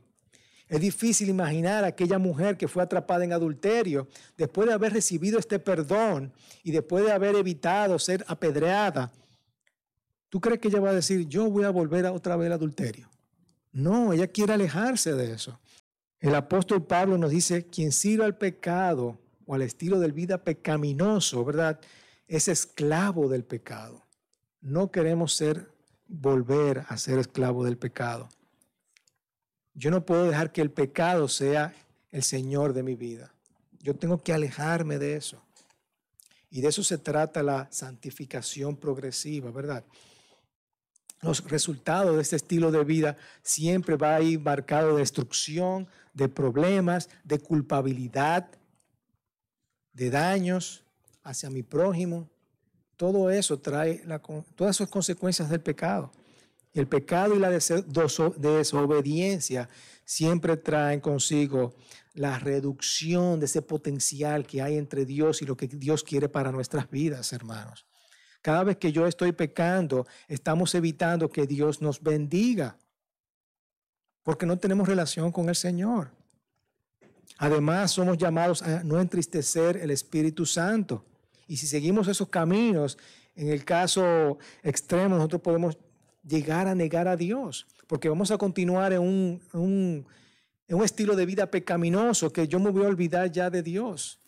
[0.67, 5.37] Es difícil imaginar a aquella mujer que fue atrapada en adulterio después de haber recibido
[5.37, 9.11] este perdón y después de haber evitado ser apedreada.
[10.33, 12.53] ¿Tú crees que ella va a decir, yo voy a volver a otra vez al
[12.53, 13.07] adulterio?
[13.71, 15.59] No, ella quiere alejarse de eso.
[16.19, 21.45] El apóstol Pablo nos dice, quien sirva al pecado o al estilo de vida pecaminoso,
[21.45, 21.79] ¿verdad?
[22.27, 24.01] Es esclavo del pecado.
[24.59, 25.69] No queremos ser,
[26.07, 28.27] volver a ser esclavo del pecado.
[29.75, 31.75] Yo no puedo dejar que el pecado sea
[32.11, 33.31] el Señor de mi vida.
[33.81, 35.43] Yo tengo que alejarme de eso.
[36.49, 39.83] Y de eso se trata la santificación progresiva, ¿verdad?
[41.23, 46.29] Los resultados de este estilo de vida siempre va a ir marcado de destrucción, de
[46.29, 48.47] problemas, de culpabilidad,
[49.93, 50.83] de daños
[51.23, 52.29] hacia mi prójimo.
[52.97, 54.03] Todo eso trae
[54.55, 56.11] todas esas consecuencias del pecado.
[56.73, 59.69] El pecado y la desobediencia
[60.05, 61.73] siempre traen consigo
[62.13, 66.51] la reducción de ese potencial que hay entre Dios y lo que Dios quiere para
[66.51, 67.85] nuestras vidas, hermanos.
[68.43, 72.77] Cada vez que yo estoy pecando, estamos evitando que Dios nos bendiga,
[74.21, 76.11] porque no tenemos relación con el Señor.
[77.37, 81.05] Además, somos llamados a no entristecer el Espíritu Santo.
[81.47, 82.97] Y si seguimos esos caminos,
[83.33, 85.77] en el caso extremo, nosotros podemos
[86.21, 90.05] llegar a negar a Dios, porque vamos a continuar en un,
[90.67, 94.19] en un estilo de vida pecaminoso que yo me voy a olvidar ya de Dios.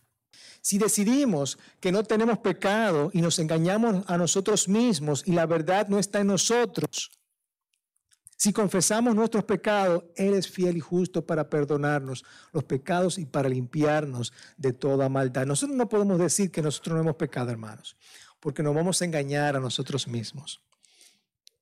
[0.62, 5.88] Si decidimos que no tenemos pecado y nos engañamos a nosotros mismos y la verdad
[5.88, 7.12] no está en nosotros,
[8.38, 13.48] si confesamos nuestros pecados, Él es fiel y justo para perdonarnos los pecados y para
[13.48, 15.46] limpiarnos de toda maldad.
[15.46, 17.96] Nosotros no podemos decir que nosotros no hemos pecado, hermanos,
[18.40, 20.62] porque nos vamos a engañar a nosotros mismos.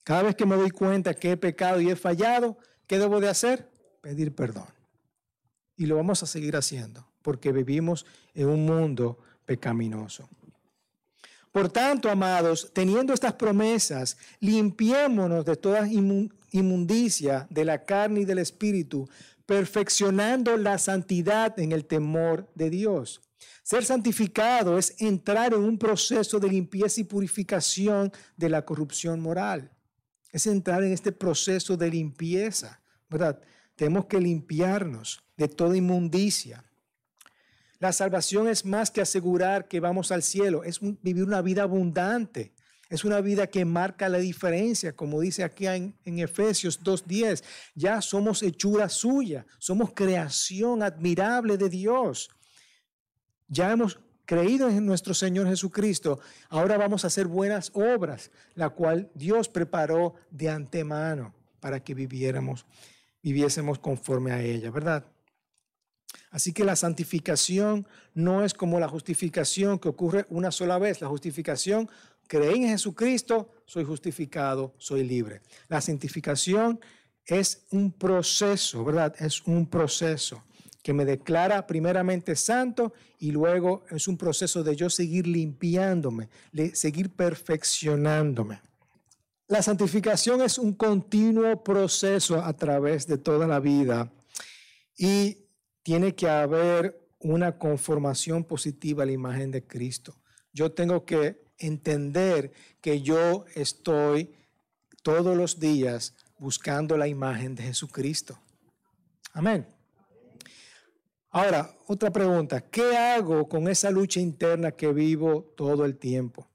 [0.04, 2.58] Cada vez que me doy cuenta que he pecado y he fallado,
[2.88, 3.70] ¿qué debo de hacer?
[4.02, 4.68] Pedir perdón.
[5.78, 8.06] Y lo vamos a seguir haciendo porque vivimos
[8.36, 10.30] en un mundo pecaminoso.
[11.52, 18.40] Por tanto, amados, teniendo estas promesas, limpiémonos de toda inmundicia de la carne y del
[18.40, 19.08] espíritu,
[19.46, 23.22] perfeccionando la santidad en el temor de Dios.
[23.62, 29.72] Ser santificado es entrar en un proceso de limpieza y purificación de la corrupción moral.
[30.32, 33.40] Es entrar en este proceso de limpieza, ¿verdad?
[33.76, 36.64] Tenemos que limpiarnos de toda inmundicia.
[37.84, 42.54] La salvación es más que asegurar que vamos al cielo, es vivir una vida abundante.
[42.90, 47.44] Es una vida que marca la diferencia, como dice aquí en, en Efesios 2.10.
[47.76, 52.30] Ya somos hechura suya, somos creación admirable de Dios.
[53.50, 56.22] Ya hemos creído en nuestro Señor Jesucristo.
[56.48, 62.66] Ahora vamos a hacer buenas obras, la cual Dios preparó de antemano para que viviéramos,
[63.22, 65.13] viviésemos conforme a ella, ¿verdad?
[66.32, 71.02] Así que la santificación no es como la justificación que ocurre una sola vez.
[71.02, 71.90] La justificación,
[72.28, 75.42] creí en Jesucristo, soy justificado, soy libre.
[75.68, 76.80] La santificación
[77.26, 79.16] es un proceso, ¿verdad?
[79.20, 80.44] Es un proceso
[80.82, 86.76] que me declara primeramente santo y luego es un proceso de yo seguir limpiándome, de
[86.76, 88.62] seguir perfeccionándome.
[89.48, 94.12] La santificación es un continuo proceso a través de toda la vida
[94.98, 95.43] y
[95.84, 100.16] tiene que haber una conformación positiva a la imagen de Cristo.
[100.52, 104.34] Yo tengo que entender que yo estoy
[105.04, 108.40] todos los días buscando la imagen de Jesucristo.
[109.34, 109.68] Amén.
[111.30, 112.62] Ahora, otra pregunta.
[112.62, 116.48] ¿Qué hago con esa lucha interna que vivo todo el tiempo?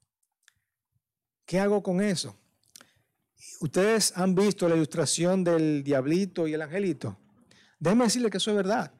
[1.45, 2.35] ¿Qué hago con eso?
[3.59, 7.17] Ustedes han visto la ilustración del diablito y el angelito.
[7.79, 8.93] Déjenme decirle que eso es verdad.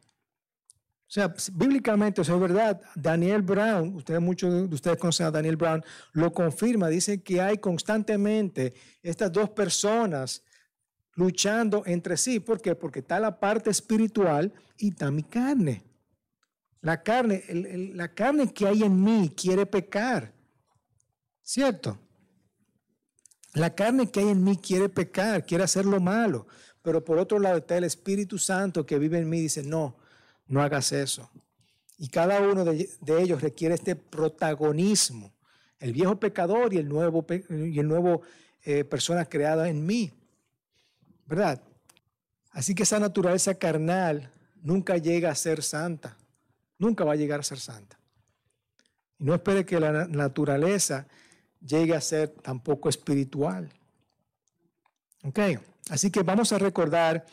[1.10, 2.80] O sea, bíblicamente, eso es verdad.
[2.93, 6.88] Daniel Brown, ustedes, muchos de ustedes conocen a Daniel Brown, lo confirma.
[6.88, 10.43] Dice que hay constantemente estas dos personas
[11.15, 12.39] luchando entre sí.
[12.39, 12.76] ¿Por qué?
[12.76, 15.84] Porque está la parte espiritual y está mi carne.
[16.82, 17.43] La carne,
[17.95, 20.32] la carne que hay en mí quiere pecar.
[21.41, 21.98] ¿Cierto?
[23.56, 26.45] La carne que hay en mí quiere pecar, quiere hacer lo malo.
[26.84, 29.98] Pero por otro lado está el Espíritu Santo que vive en mí y dice, no,
[30.49, 31.29] no hagas eso.
[31.97, 35.31] Y cada uno de, ellos requiere este protagonismo,
[35.79, 38.21] el viejo pecador y el nuevo, y el nuevo
[38.63, 40.12] eh, persona creada en mí.
[41.25, 41.62] ¿Verdad?
[42.51, 44.31] Así que esa naturaleza carnal
[44.62, 46.17] nunca llega a ser santa,
[46.77, 47.99] nunca va a llegar a ser santa.
[49.19, 51.07] Y no espere que la naturaleza
[51.62, 53.69] llegue a ser tampoco espiritual.
[55.23, 55.39] Ok,
[55.89, 57.25] así que vamos a recordar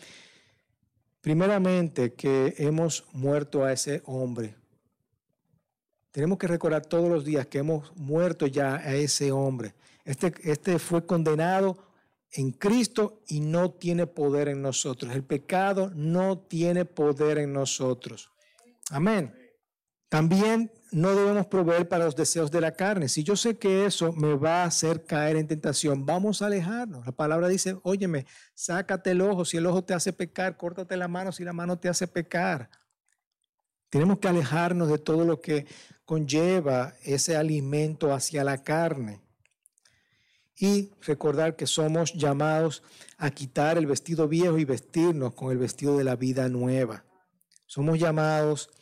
[1.27, 4.55] Primeramente que hemos muerto a ese hombre.
[6.13, 9.75] Tenemos que recordar todos los días que hemos muerto ya a ese hombre.
[10.05, 11.79] Este, este fue condenado
[12.31, 15.13] en Cristo y no tiene poder en nosotros.
[15.17, 18.31] El pecado no tiene poder en nosotros.
[18.91, 19.35] Amén.
[20.09, 23.09] También no debemos proveer para los deseos de la carne.
[23.09, 27.05] Si yo sé que eso me va a hacer caer en tentación, vamos a alejarnos.
[27.05, 31.09] La palabra dice, óyeme, sácate el ojo, si el ojo te hace pecar, córtate la
[31.09, 32.71] mano si la mano te hace pecar.
[33.91, 35.67] Tenemos que alejarnos de todo lo que
[36.05, 39.21] conlleva ese alimento hacia la carne.
[40.59, 42.83] y recordar que somos llamados
[43.19, 47.05] a quitar el vestido viejo y vestirnos con el vestido de la vida nueva.
[47.67, 48.77] Somos llamados a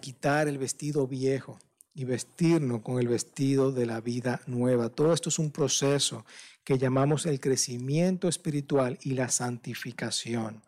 [0.00, 1.58] quitar el vestido viejo
[1.94, 4.90] y vestirnos con el vestido de la vida nueva.
[4.90, 6.24] Todo esto es un proceso
[6.64, 10.62] que llamamos el crecimiento espiritual y la santificación.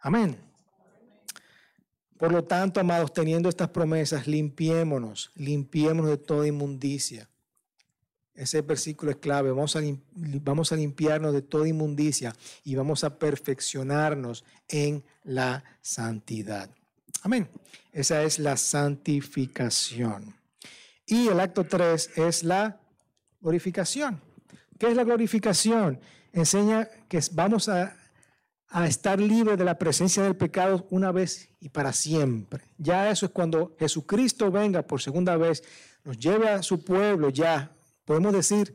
[0.00, 0.36] Amén.
[2.18, 7.28] Por lo tanto, amados, teniendo estas promesas, limpiémonos, limpiémonos de toda inmundicia.
[8.34, 9.50] Ese versículo es clave.
[9.50, 9.80] Vamos a,
[10.14, 16.70] vamos a limpiarnos de toda inmundicia y vamos a perfeccionarnos en la santidad.
[17.22, 17.48] Amén.
[17.92, 20.34] Esa es la santificación.
[21.06, 22.80] Y el acto 3 es la
[23.40, 24.20] glorificación.
[24.78, 26.00] ¿Qué es la glorificación?
[26.32, 27.94] Enseña que vamos a,
[28.68, 32.64] a estar libres de la presencia del pecado una vez y para siempre.
[32.78, 35.62] Ya eso es cuando Jesucristo venga por segunda vez,
[36.04, 37.70] nos lleve a su pueblo, ya
[38.04, 38.74] podemos decir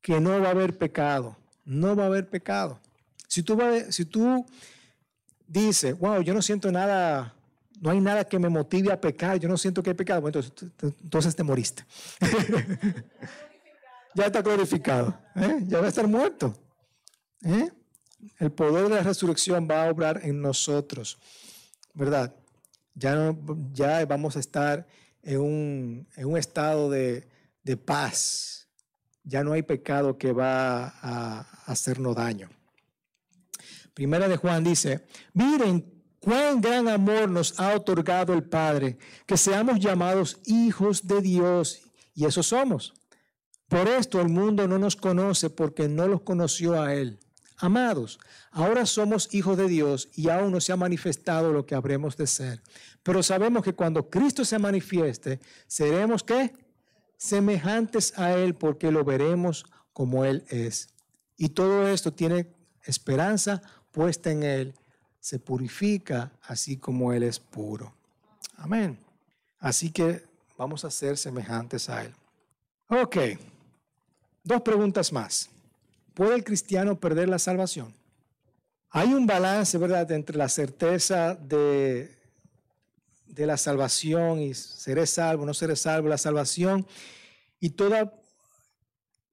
[0.00, 2.80] que no va a haber pecado, no va a haber pecado.
[3.26, 3.58] Si tú,
[3.90, 4.46] si tú
[5.48, 7.34] dices, wow, yo no siento nada
[7.80, 10.40] no hay nada que me motive a pecar, yo no siento que hay pecado, bueno,
[11.02, 11.84] entonces, te moriste.
[14.14, 15.60] ya está glorificado, ¿eh?
[15.62, 16.54] ya va a estar muerto.
[17.42, 17.70] ¿eh?
[18.38, 21.18] El poder de la resurrección va a obrar en nosotros,
[21.94, 22.34] ¿verdad?
[22.94, 23.34] Ya,
[23.72, 24.86] ya vamos a estar
[25.22, 27.28] en un, estado de,
[27.62, 28.68] de paz.
[29.22, 32.48] Ya no hay pecado que va a hacernos daño.
[33.98, 35.84] Primera de Juan dice, miren
[36.20, 41.80] cuán gran amor nos ha otorgado el Padre, que seamos llamados hijos de Dios,
[42.14, 42.94] y eso somos.
[43.66, 47.18] Por esto el mundo no nos conoce porque no los conoció a Él.
[47.56, 48.20] Amados,
[48.52, 52.28] ahora somos hijos de Dios y aún no se ha manifestado lo que habremos de
[52.28, 52.62] ser.
[53.02, 56.52] Pero sabemos que cuando Cristo se manifieste, seremos qué?
[57.16, 60.94] Semejantes a Él porque lo veremos como Él es.
[61.36, 62.54] Y todo esto tiene
[62.88, 63.60] esperanza
[63.98, 64.74] puesta en Él
[65.18, 67.92] se purifica así como Él es puro.
[68.56, 68.96] Amén.
[69.58, 70.24] Así que
[70.56, 72.14] vamos a ser semejantes a Él.
[72.86, 73.16] Ok,
[74.44, 75.50] dos preguntas más.
[76.14, 77.92] ¿Puede el cristiano perder la salvación?
[78.90, 82.16] Hay un balance, ¿verdad?, entre la certeza de,
[83.26, 86.86] de la salvación y seré salvo, no seré salvo, la salvación
[87.58, 88.14] y toda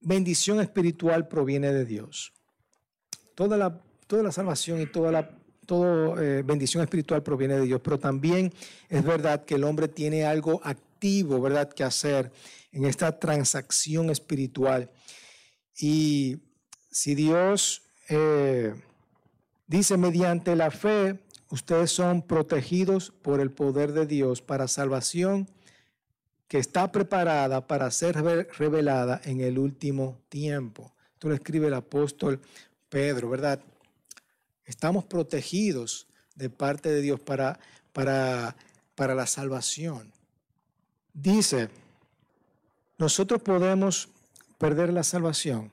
[0.00, 2.32] bendición espiritual proviene de Dios.
[3.36, 5.30] Toda la, toda la salvación y toda la
[5.66, 8.52] toda eh, bendición espiritual proviene de Dios, pero también
[8.88, 12.32] es verdad que el hombre tiene algo activo, ¿verdad?, que hacer
[12.72, 14.90] en esta transacción espiritual.
[15.78, 16.38] Y
[16.90, 18.74] si Dios eh,
[19.66, 21.18] dice mediante la fe,
[21.50, 25.48] ustedes son protegidos por el poder de Dios para salvación
[26.48, 28.16] que está preparada para ser
[28.56, 30.94] revelada en el último tiempo.
[31.14, 32.40] Esto lo escribe el apóstol
[32.88, 33.60] Pedro, ¿verdad?
[34.66, 37.58] Estamos protegidos de parte de Dios para,
[37.92, 38.56] para,
[38.94, 40.12] para la salvación.
[41.14, 41.70] Dice,
[42.98, 44.08] nosotros podemos
[44.58, 45.72] perder la salvación.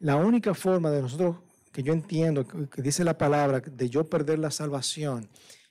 [0.00, 1.36] La única forma de nosotros,
[1.72, 5.28] que yo entiendo, que dice la palabra, de yo perder la salvación,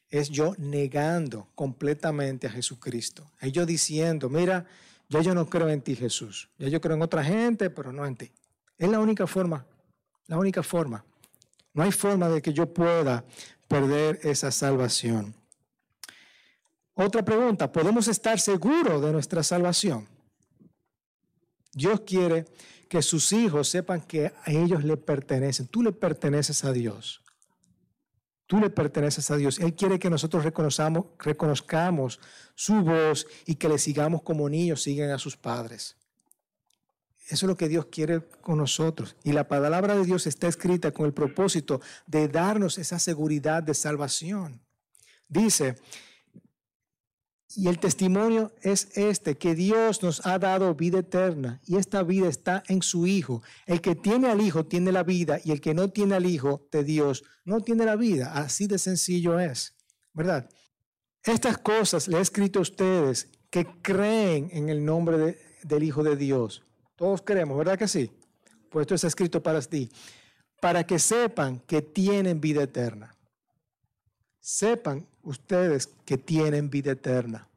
[0.09, 3.29] es yo negando completamente a Jesucristo.
[3.39, 4.65] Es yo diciendo, mira,
[5.09, 6.49] ya yo no creo en ti, Jesús.
[6.57, 8.31] Ya yo creo en otra gente, pero no en ti.
[8.77, 9.65] Es la única forma,
[10.27, 11.03] la única forma.
[11.75, 13.25] No hay forma de que yo pueda
[13.67, 15.35] perder esa salvación.
[16.93, 20.07] Otra pregunta, ¿podemos estar seguros de nuestra salvación?
[21.73, 22.45] Dios quiere
[22.87, 25.67] que sus hijos sepan que a ellos le pertenecen.
[25.67, 27.21] Tú le perteneces a Dios.
[28.47, 29.59] Tú le perteneces a Dios.
[29.59, 32.21] Él quiere que nosotros reconozcamos
[32.55, 35.97] su voz y que le sigamos como niños siguen a sus padres.
[37.27, 39.15] Eso es lo que Dios quiere con nosotros.
[39.23, 43.73] Y la palabra de Dios está escrita con el propósito de darnos esa seguridad de
[43.73, 44.61] salvación.
[45.27, 45.75] Dice,
[47.55, 52.27] y el testimonio es este, que Dios nos ha dado vida eterna y esta vida
[52.27, 53.41] está en su Hijo.
[53.65, 56.67] El que tiene al Hijo tiene la vida y el que no tiene al Hijo
[56.71, 58.33] de Dios no tiene la vida.
[58.33, 59.73] Así de sencillo es,
[60.13, 60.47] ¿verdad?
[61.23, 66.17] Estas cosas le he escrito a ustedes que creen en el nombre del Hijo de
[66.17, 66.61] Dios
[66.95, 68.11] todos queremos, ¿verdad que sí?
[68.69, 69.89] Pues esto está escrito para ti.
[70.61, 73.15] Para que sepan que tienen vida eterna.
[74.39, 77.47] Sepan ustedes que tienen vida eterna.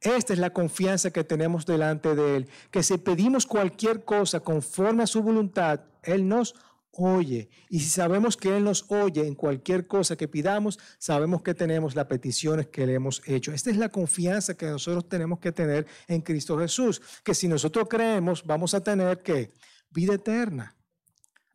[0.00, 5.02] Esta es la confianza que tenemos delante de Él, que si pedimos cualquier cosa conforme
[5.02, 6.54] a su voluntad, Él nos
[6.96, 7.48] oye.
[7.68, 11.94] Y si sabemos que Él nos oye en cualquier cosa que pidamos, sabemos que tenemos
[11.94, 13.52] las peticiones que le hemos hecho.
[13.52, 17.86] Esta es la confianza que nosotros tenemos que tener en Cristo Jesús, que si nosotros
[17.88, 19.52] creemos, vamos a tener que
[19.90, 20.76] vida eterna.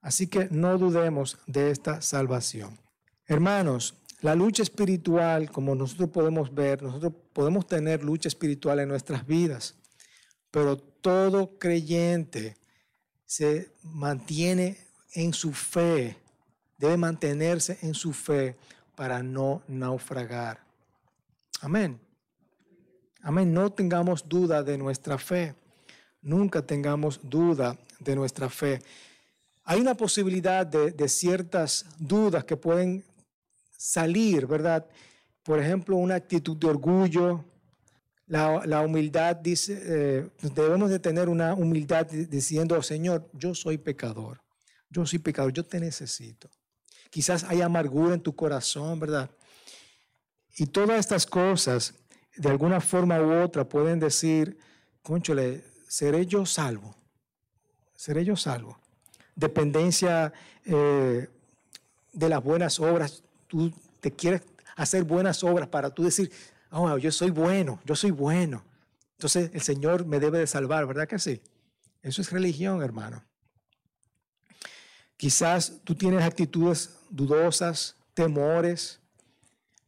[0.01, 2.79] Así que no dudemos de esta salvación.
[3.25, 9.25] Hermanos, la lucha espiritual, como nosotros podemos ver, nosotros podemos tener lucha espiritual en nuestras
[9.25, 9.75] vidas,
[10.51, 12.57] pero todo creyente
[13.25, 16.17] se mantiene en su fe,
[16.77, 18.55] debe mantenerse en su fe
[18.95, 20.59] para no naufragar.
[21.61, 21.99] Amén.
[23.21, 23.53] Amén.
[23.53, 25.55] No tengamos duda de nuestra fe.
[26.21, 28.81] Nunca tengamos duda de nuestra fe.
[29.63, 33.03] Hay una posibilidad de, ciertas dudas que pueden
[33.77, 34.85] salir, ¿verdad?
[35.43, 37.45] Por ejemplo, una actitud de orgullo.
[38.25, 44.41] La, humildad dice, eh, debemos de tener una humildad diciendo, Señor, yo soy pecador.
[44.89, 46.49] Yo soy pecador, yo te necesito.
[47.09, 49.29] Quizás hay amargura en tu corazón, ¿verdad?
[50.57, 51.93] Y todas estas cosas,
[52.35, 54.57] de alguna forma u otra, pueden decir,
[55.01, 56.95] conchole, ¿seré yo salvo?
[57.95, 58.79] ¿Seré yo salvo?
[59.35, 60.33] Dependencia
[60.65, 61.27] eh,
[62.13, 63.23] de las buenas obras.
[63.47, 63.71] Tú
[64.01, 64.41] te quieres
[64.75, 66.31] hacer buenas obras para tú decir,
[66.71, 68.63] oh, yo soy bueno, yo soy bueno.
[69.17, 71.41] Entonces el Señor me debe de salvar, ¿verdad que sí?
[72.01, 73.23] Eso es religión, hermano.
[75.19, 79.01] Quizás tú tienes actitudes dudosas, temores,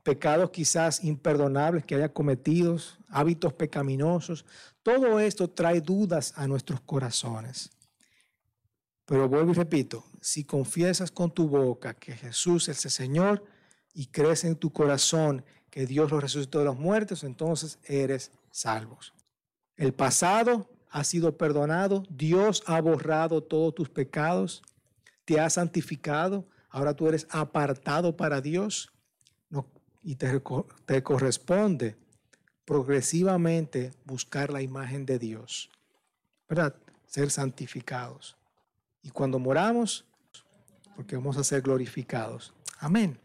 [0.03, 2.77] pecados quizás imperdonables que haya cometido,
[3.07, 4.43] hábitos pecaminosos.
[4.84, 7.71] Todo esto trae dudas a nuestros corazones.
[9.05, 13.45] Pero vuelvo y repito, si confiesas con tu boca que Jesús es el Señor
[13.93, 19.13] y crees en tu corazón que Dios lo resucitó de los muertos, entonces eres salvos.
[19.77, 24.61] El pasado ha sido perdonado, Dios ha borrado todos tus pecados
[25.32, 28.91] te ha santificado, ahora tú eres apartado para Dios
[30.03, 30.41] y te,
[30.86, 31.95] te corresponde
[32.65, 35.69] progresivamente buscar la imagen de Dios,
[36.49, 36.75] ¿verdad?
[37.07, 38.36] Ser santificados.
[39.01, 40.03] Y cuando moramos,
[40.97, 42.53] porque vamos a ser glorificados.
[42.79, 43.17] Amén.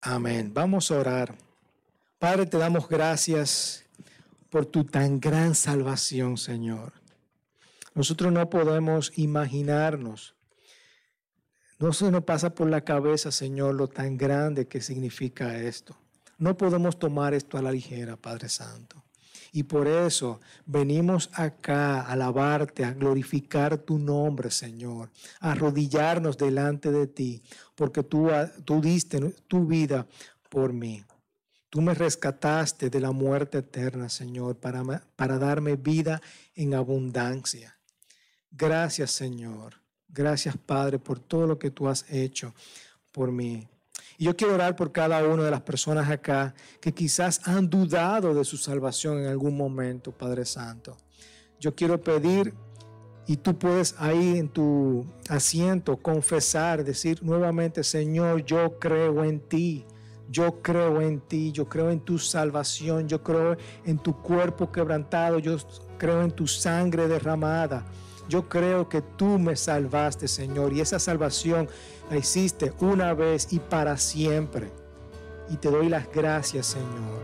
[0.00, 0.54] Amén.
[0.54, 1.34] Vamos a orar.
[2.18, 3.84] Padre, te damos gracias
[4.48, 6.94] por tu tan gran salvación, Señor.
[7.94, 10.34] Nosotros no podemos imaginarnos
[11.78, 15.96] no se nos pasa por la cabeza, Señor, lo tan grande que significa esto.
[16.38, 19.02] No podemos tomar esto a la ligera, Padre Santo.
[19.52, 26.90] Y por eso venimos acá a alabarte, a glorificar tu nombre, Señor, a arrodillarnos delante
[26.90, 27.42] de ti,
[27.76, 28.30] porque tú,
[28.64, 30.08] tú diste tu vida
[30.48, 31.04] por mí.
[31.70, 34.82] Tú me rescataste de la muerte eterna, Señor, para,
[35.14, 36.20] para darme vida
[36.56, 37.78] en abundancia.
[38.50, 39.83] Gracias, Señor.
[40.14, 42.54] Gracias, Padre, por todo lo que tú has hecho
[43.10, 43.66] por mí.
[44.16, 48.32] Y yo quiero orar por cada una de las personas acá que quizás han dudado
[48.32, 50.96] de su salvación en algún momento, Padre Santo.
[51.58, 52.54] Yo quiero pedir,
[53.26, 59.84] y tú puedes ahí en tu asiento confesar, decir nuevamente, Señor, yo creo en ti.
[60.30, 65.38] Yo creo en ti, yo creo en tu salvación, yo creo en tu cuerpo quebrantado,
[65.38, 65.56] yo
[65.98, 67.84] creo en tu sangre derramada.
[68.28, 71.68] Yo creo que tú me salvaste, Señor, y esa salvación
[72.10, 74.70] la hiciste una vez y para siempre.
[75.50, 77.22] Y te doy las gracias, Señor.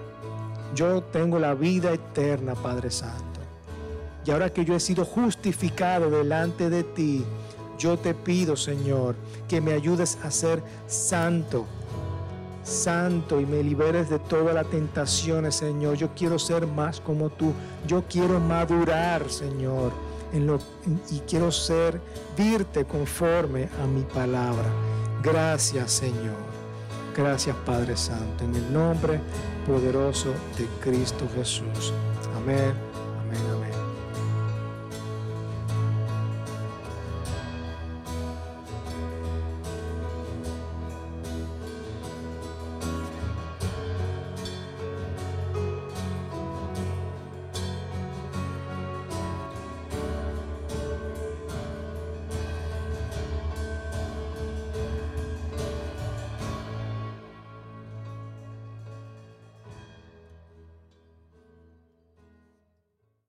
[0.75, 3.41] Yo tengo la vida eterna, Padre Santo.
[4.27, 7.25] Y ahora que yo he sido justificado delante de ti,
[7.79, 9.17] yo te pido, Señor,
[9.49, 11.65] que me ayudes a ser santo,
[12.63, 15.97] santo y me liberes de todas las tentaciones, Señor.
[15.97, 17.55] Yo quiero ser más como tú.
[17.87, 24.67] Yo quiero madurar, Señor y quiero servirte conforme a mi palabra.
[25.23, 26.51] Gracias Señor.
[27.17, 28.45] Gracias Padre Santo.
[28.45, 29.21] En el nombre
[29.67, 31.93] poderoso de Cristo Jesús.
[32.37, 32.90] Amén.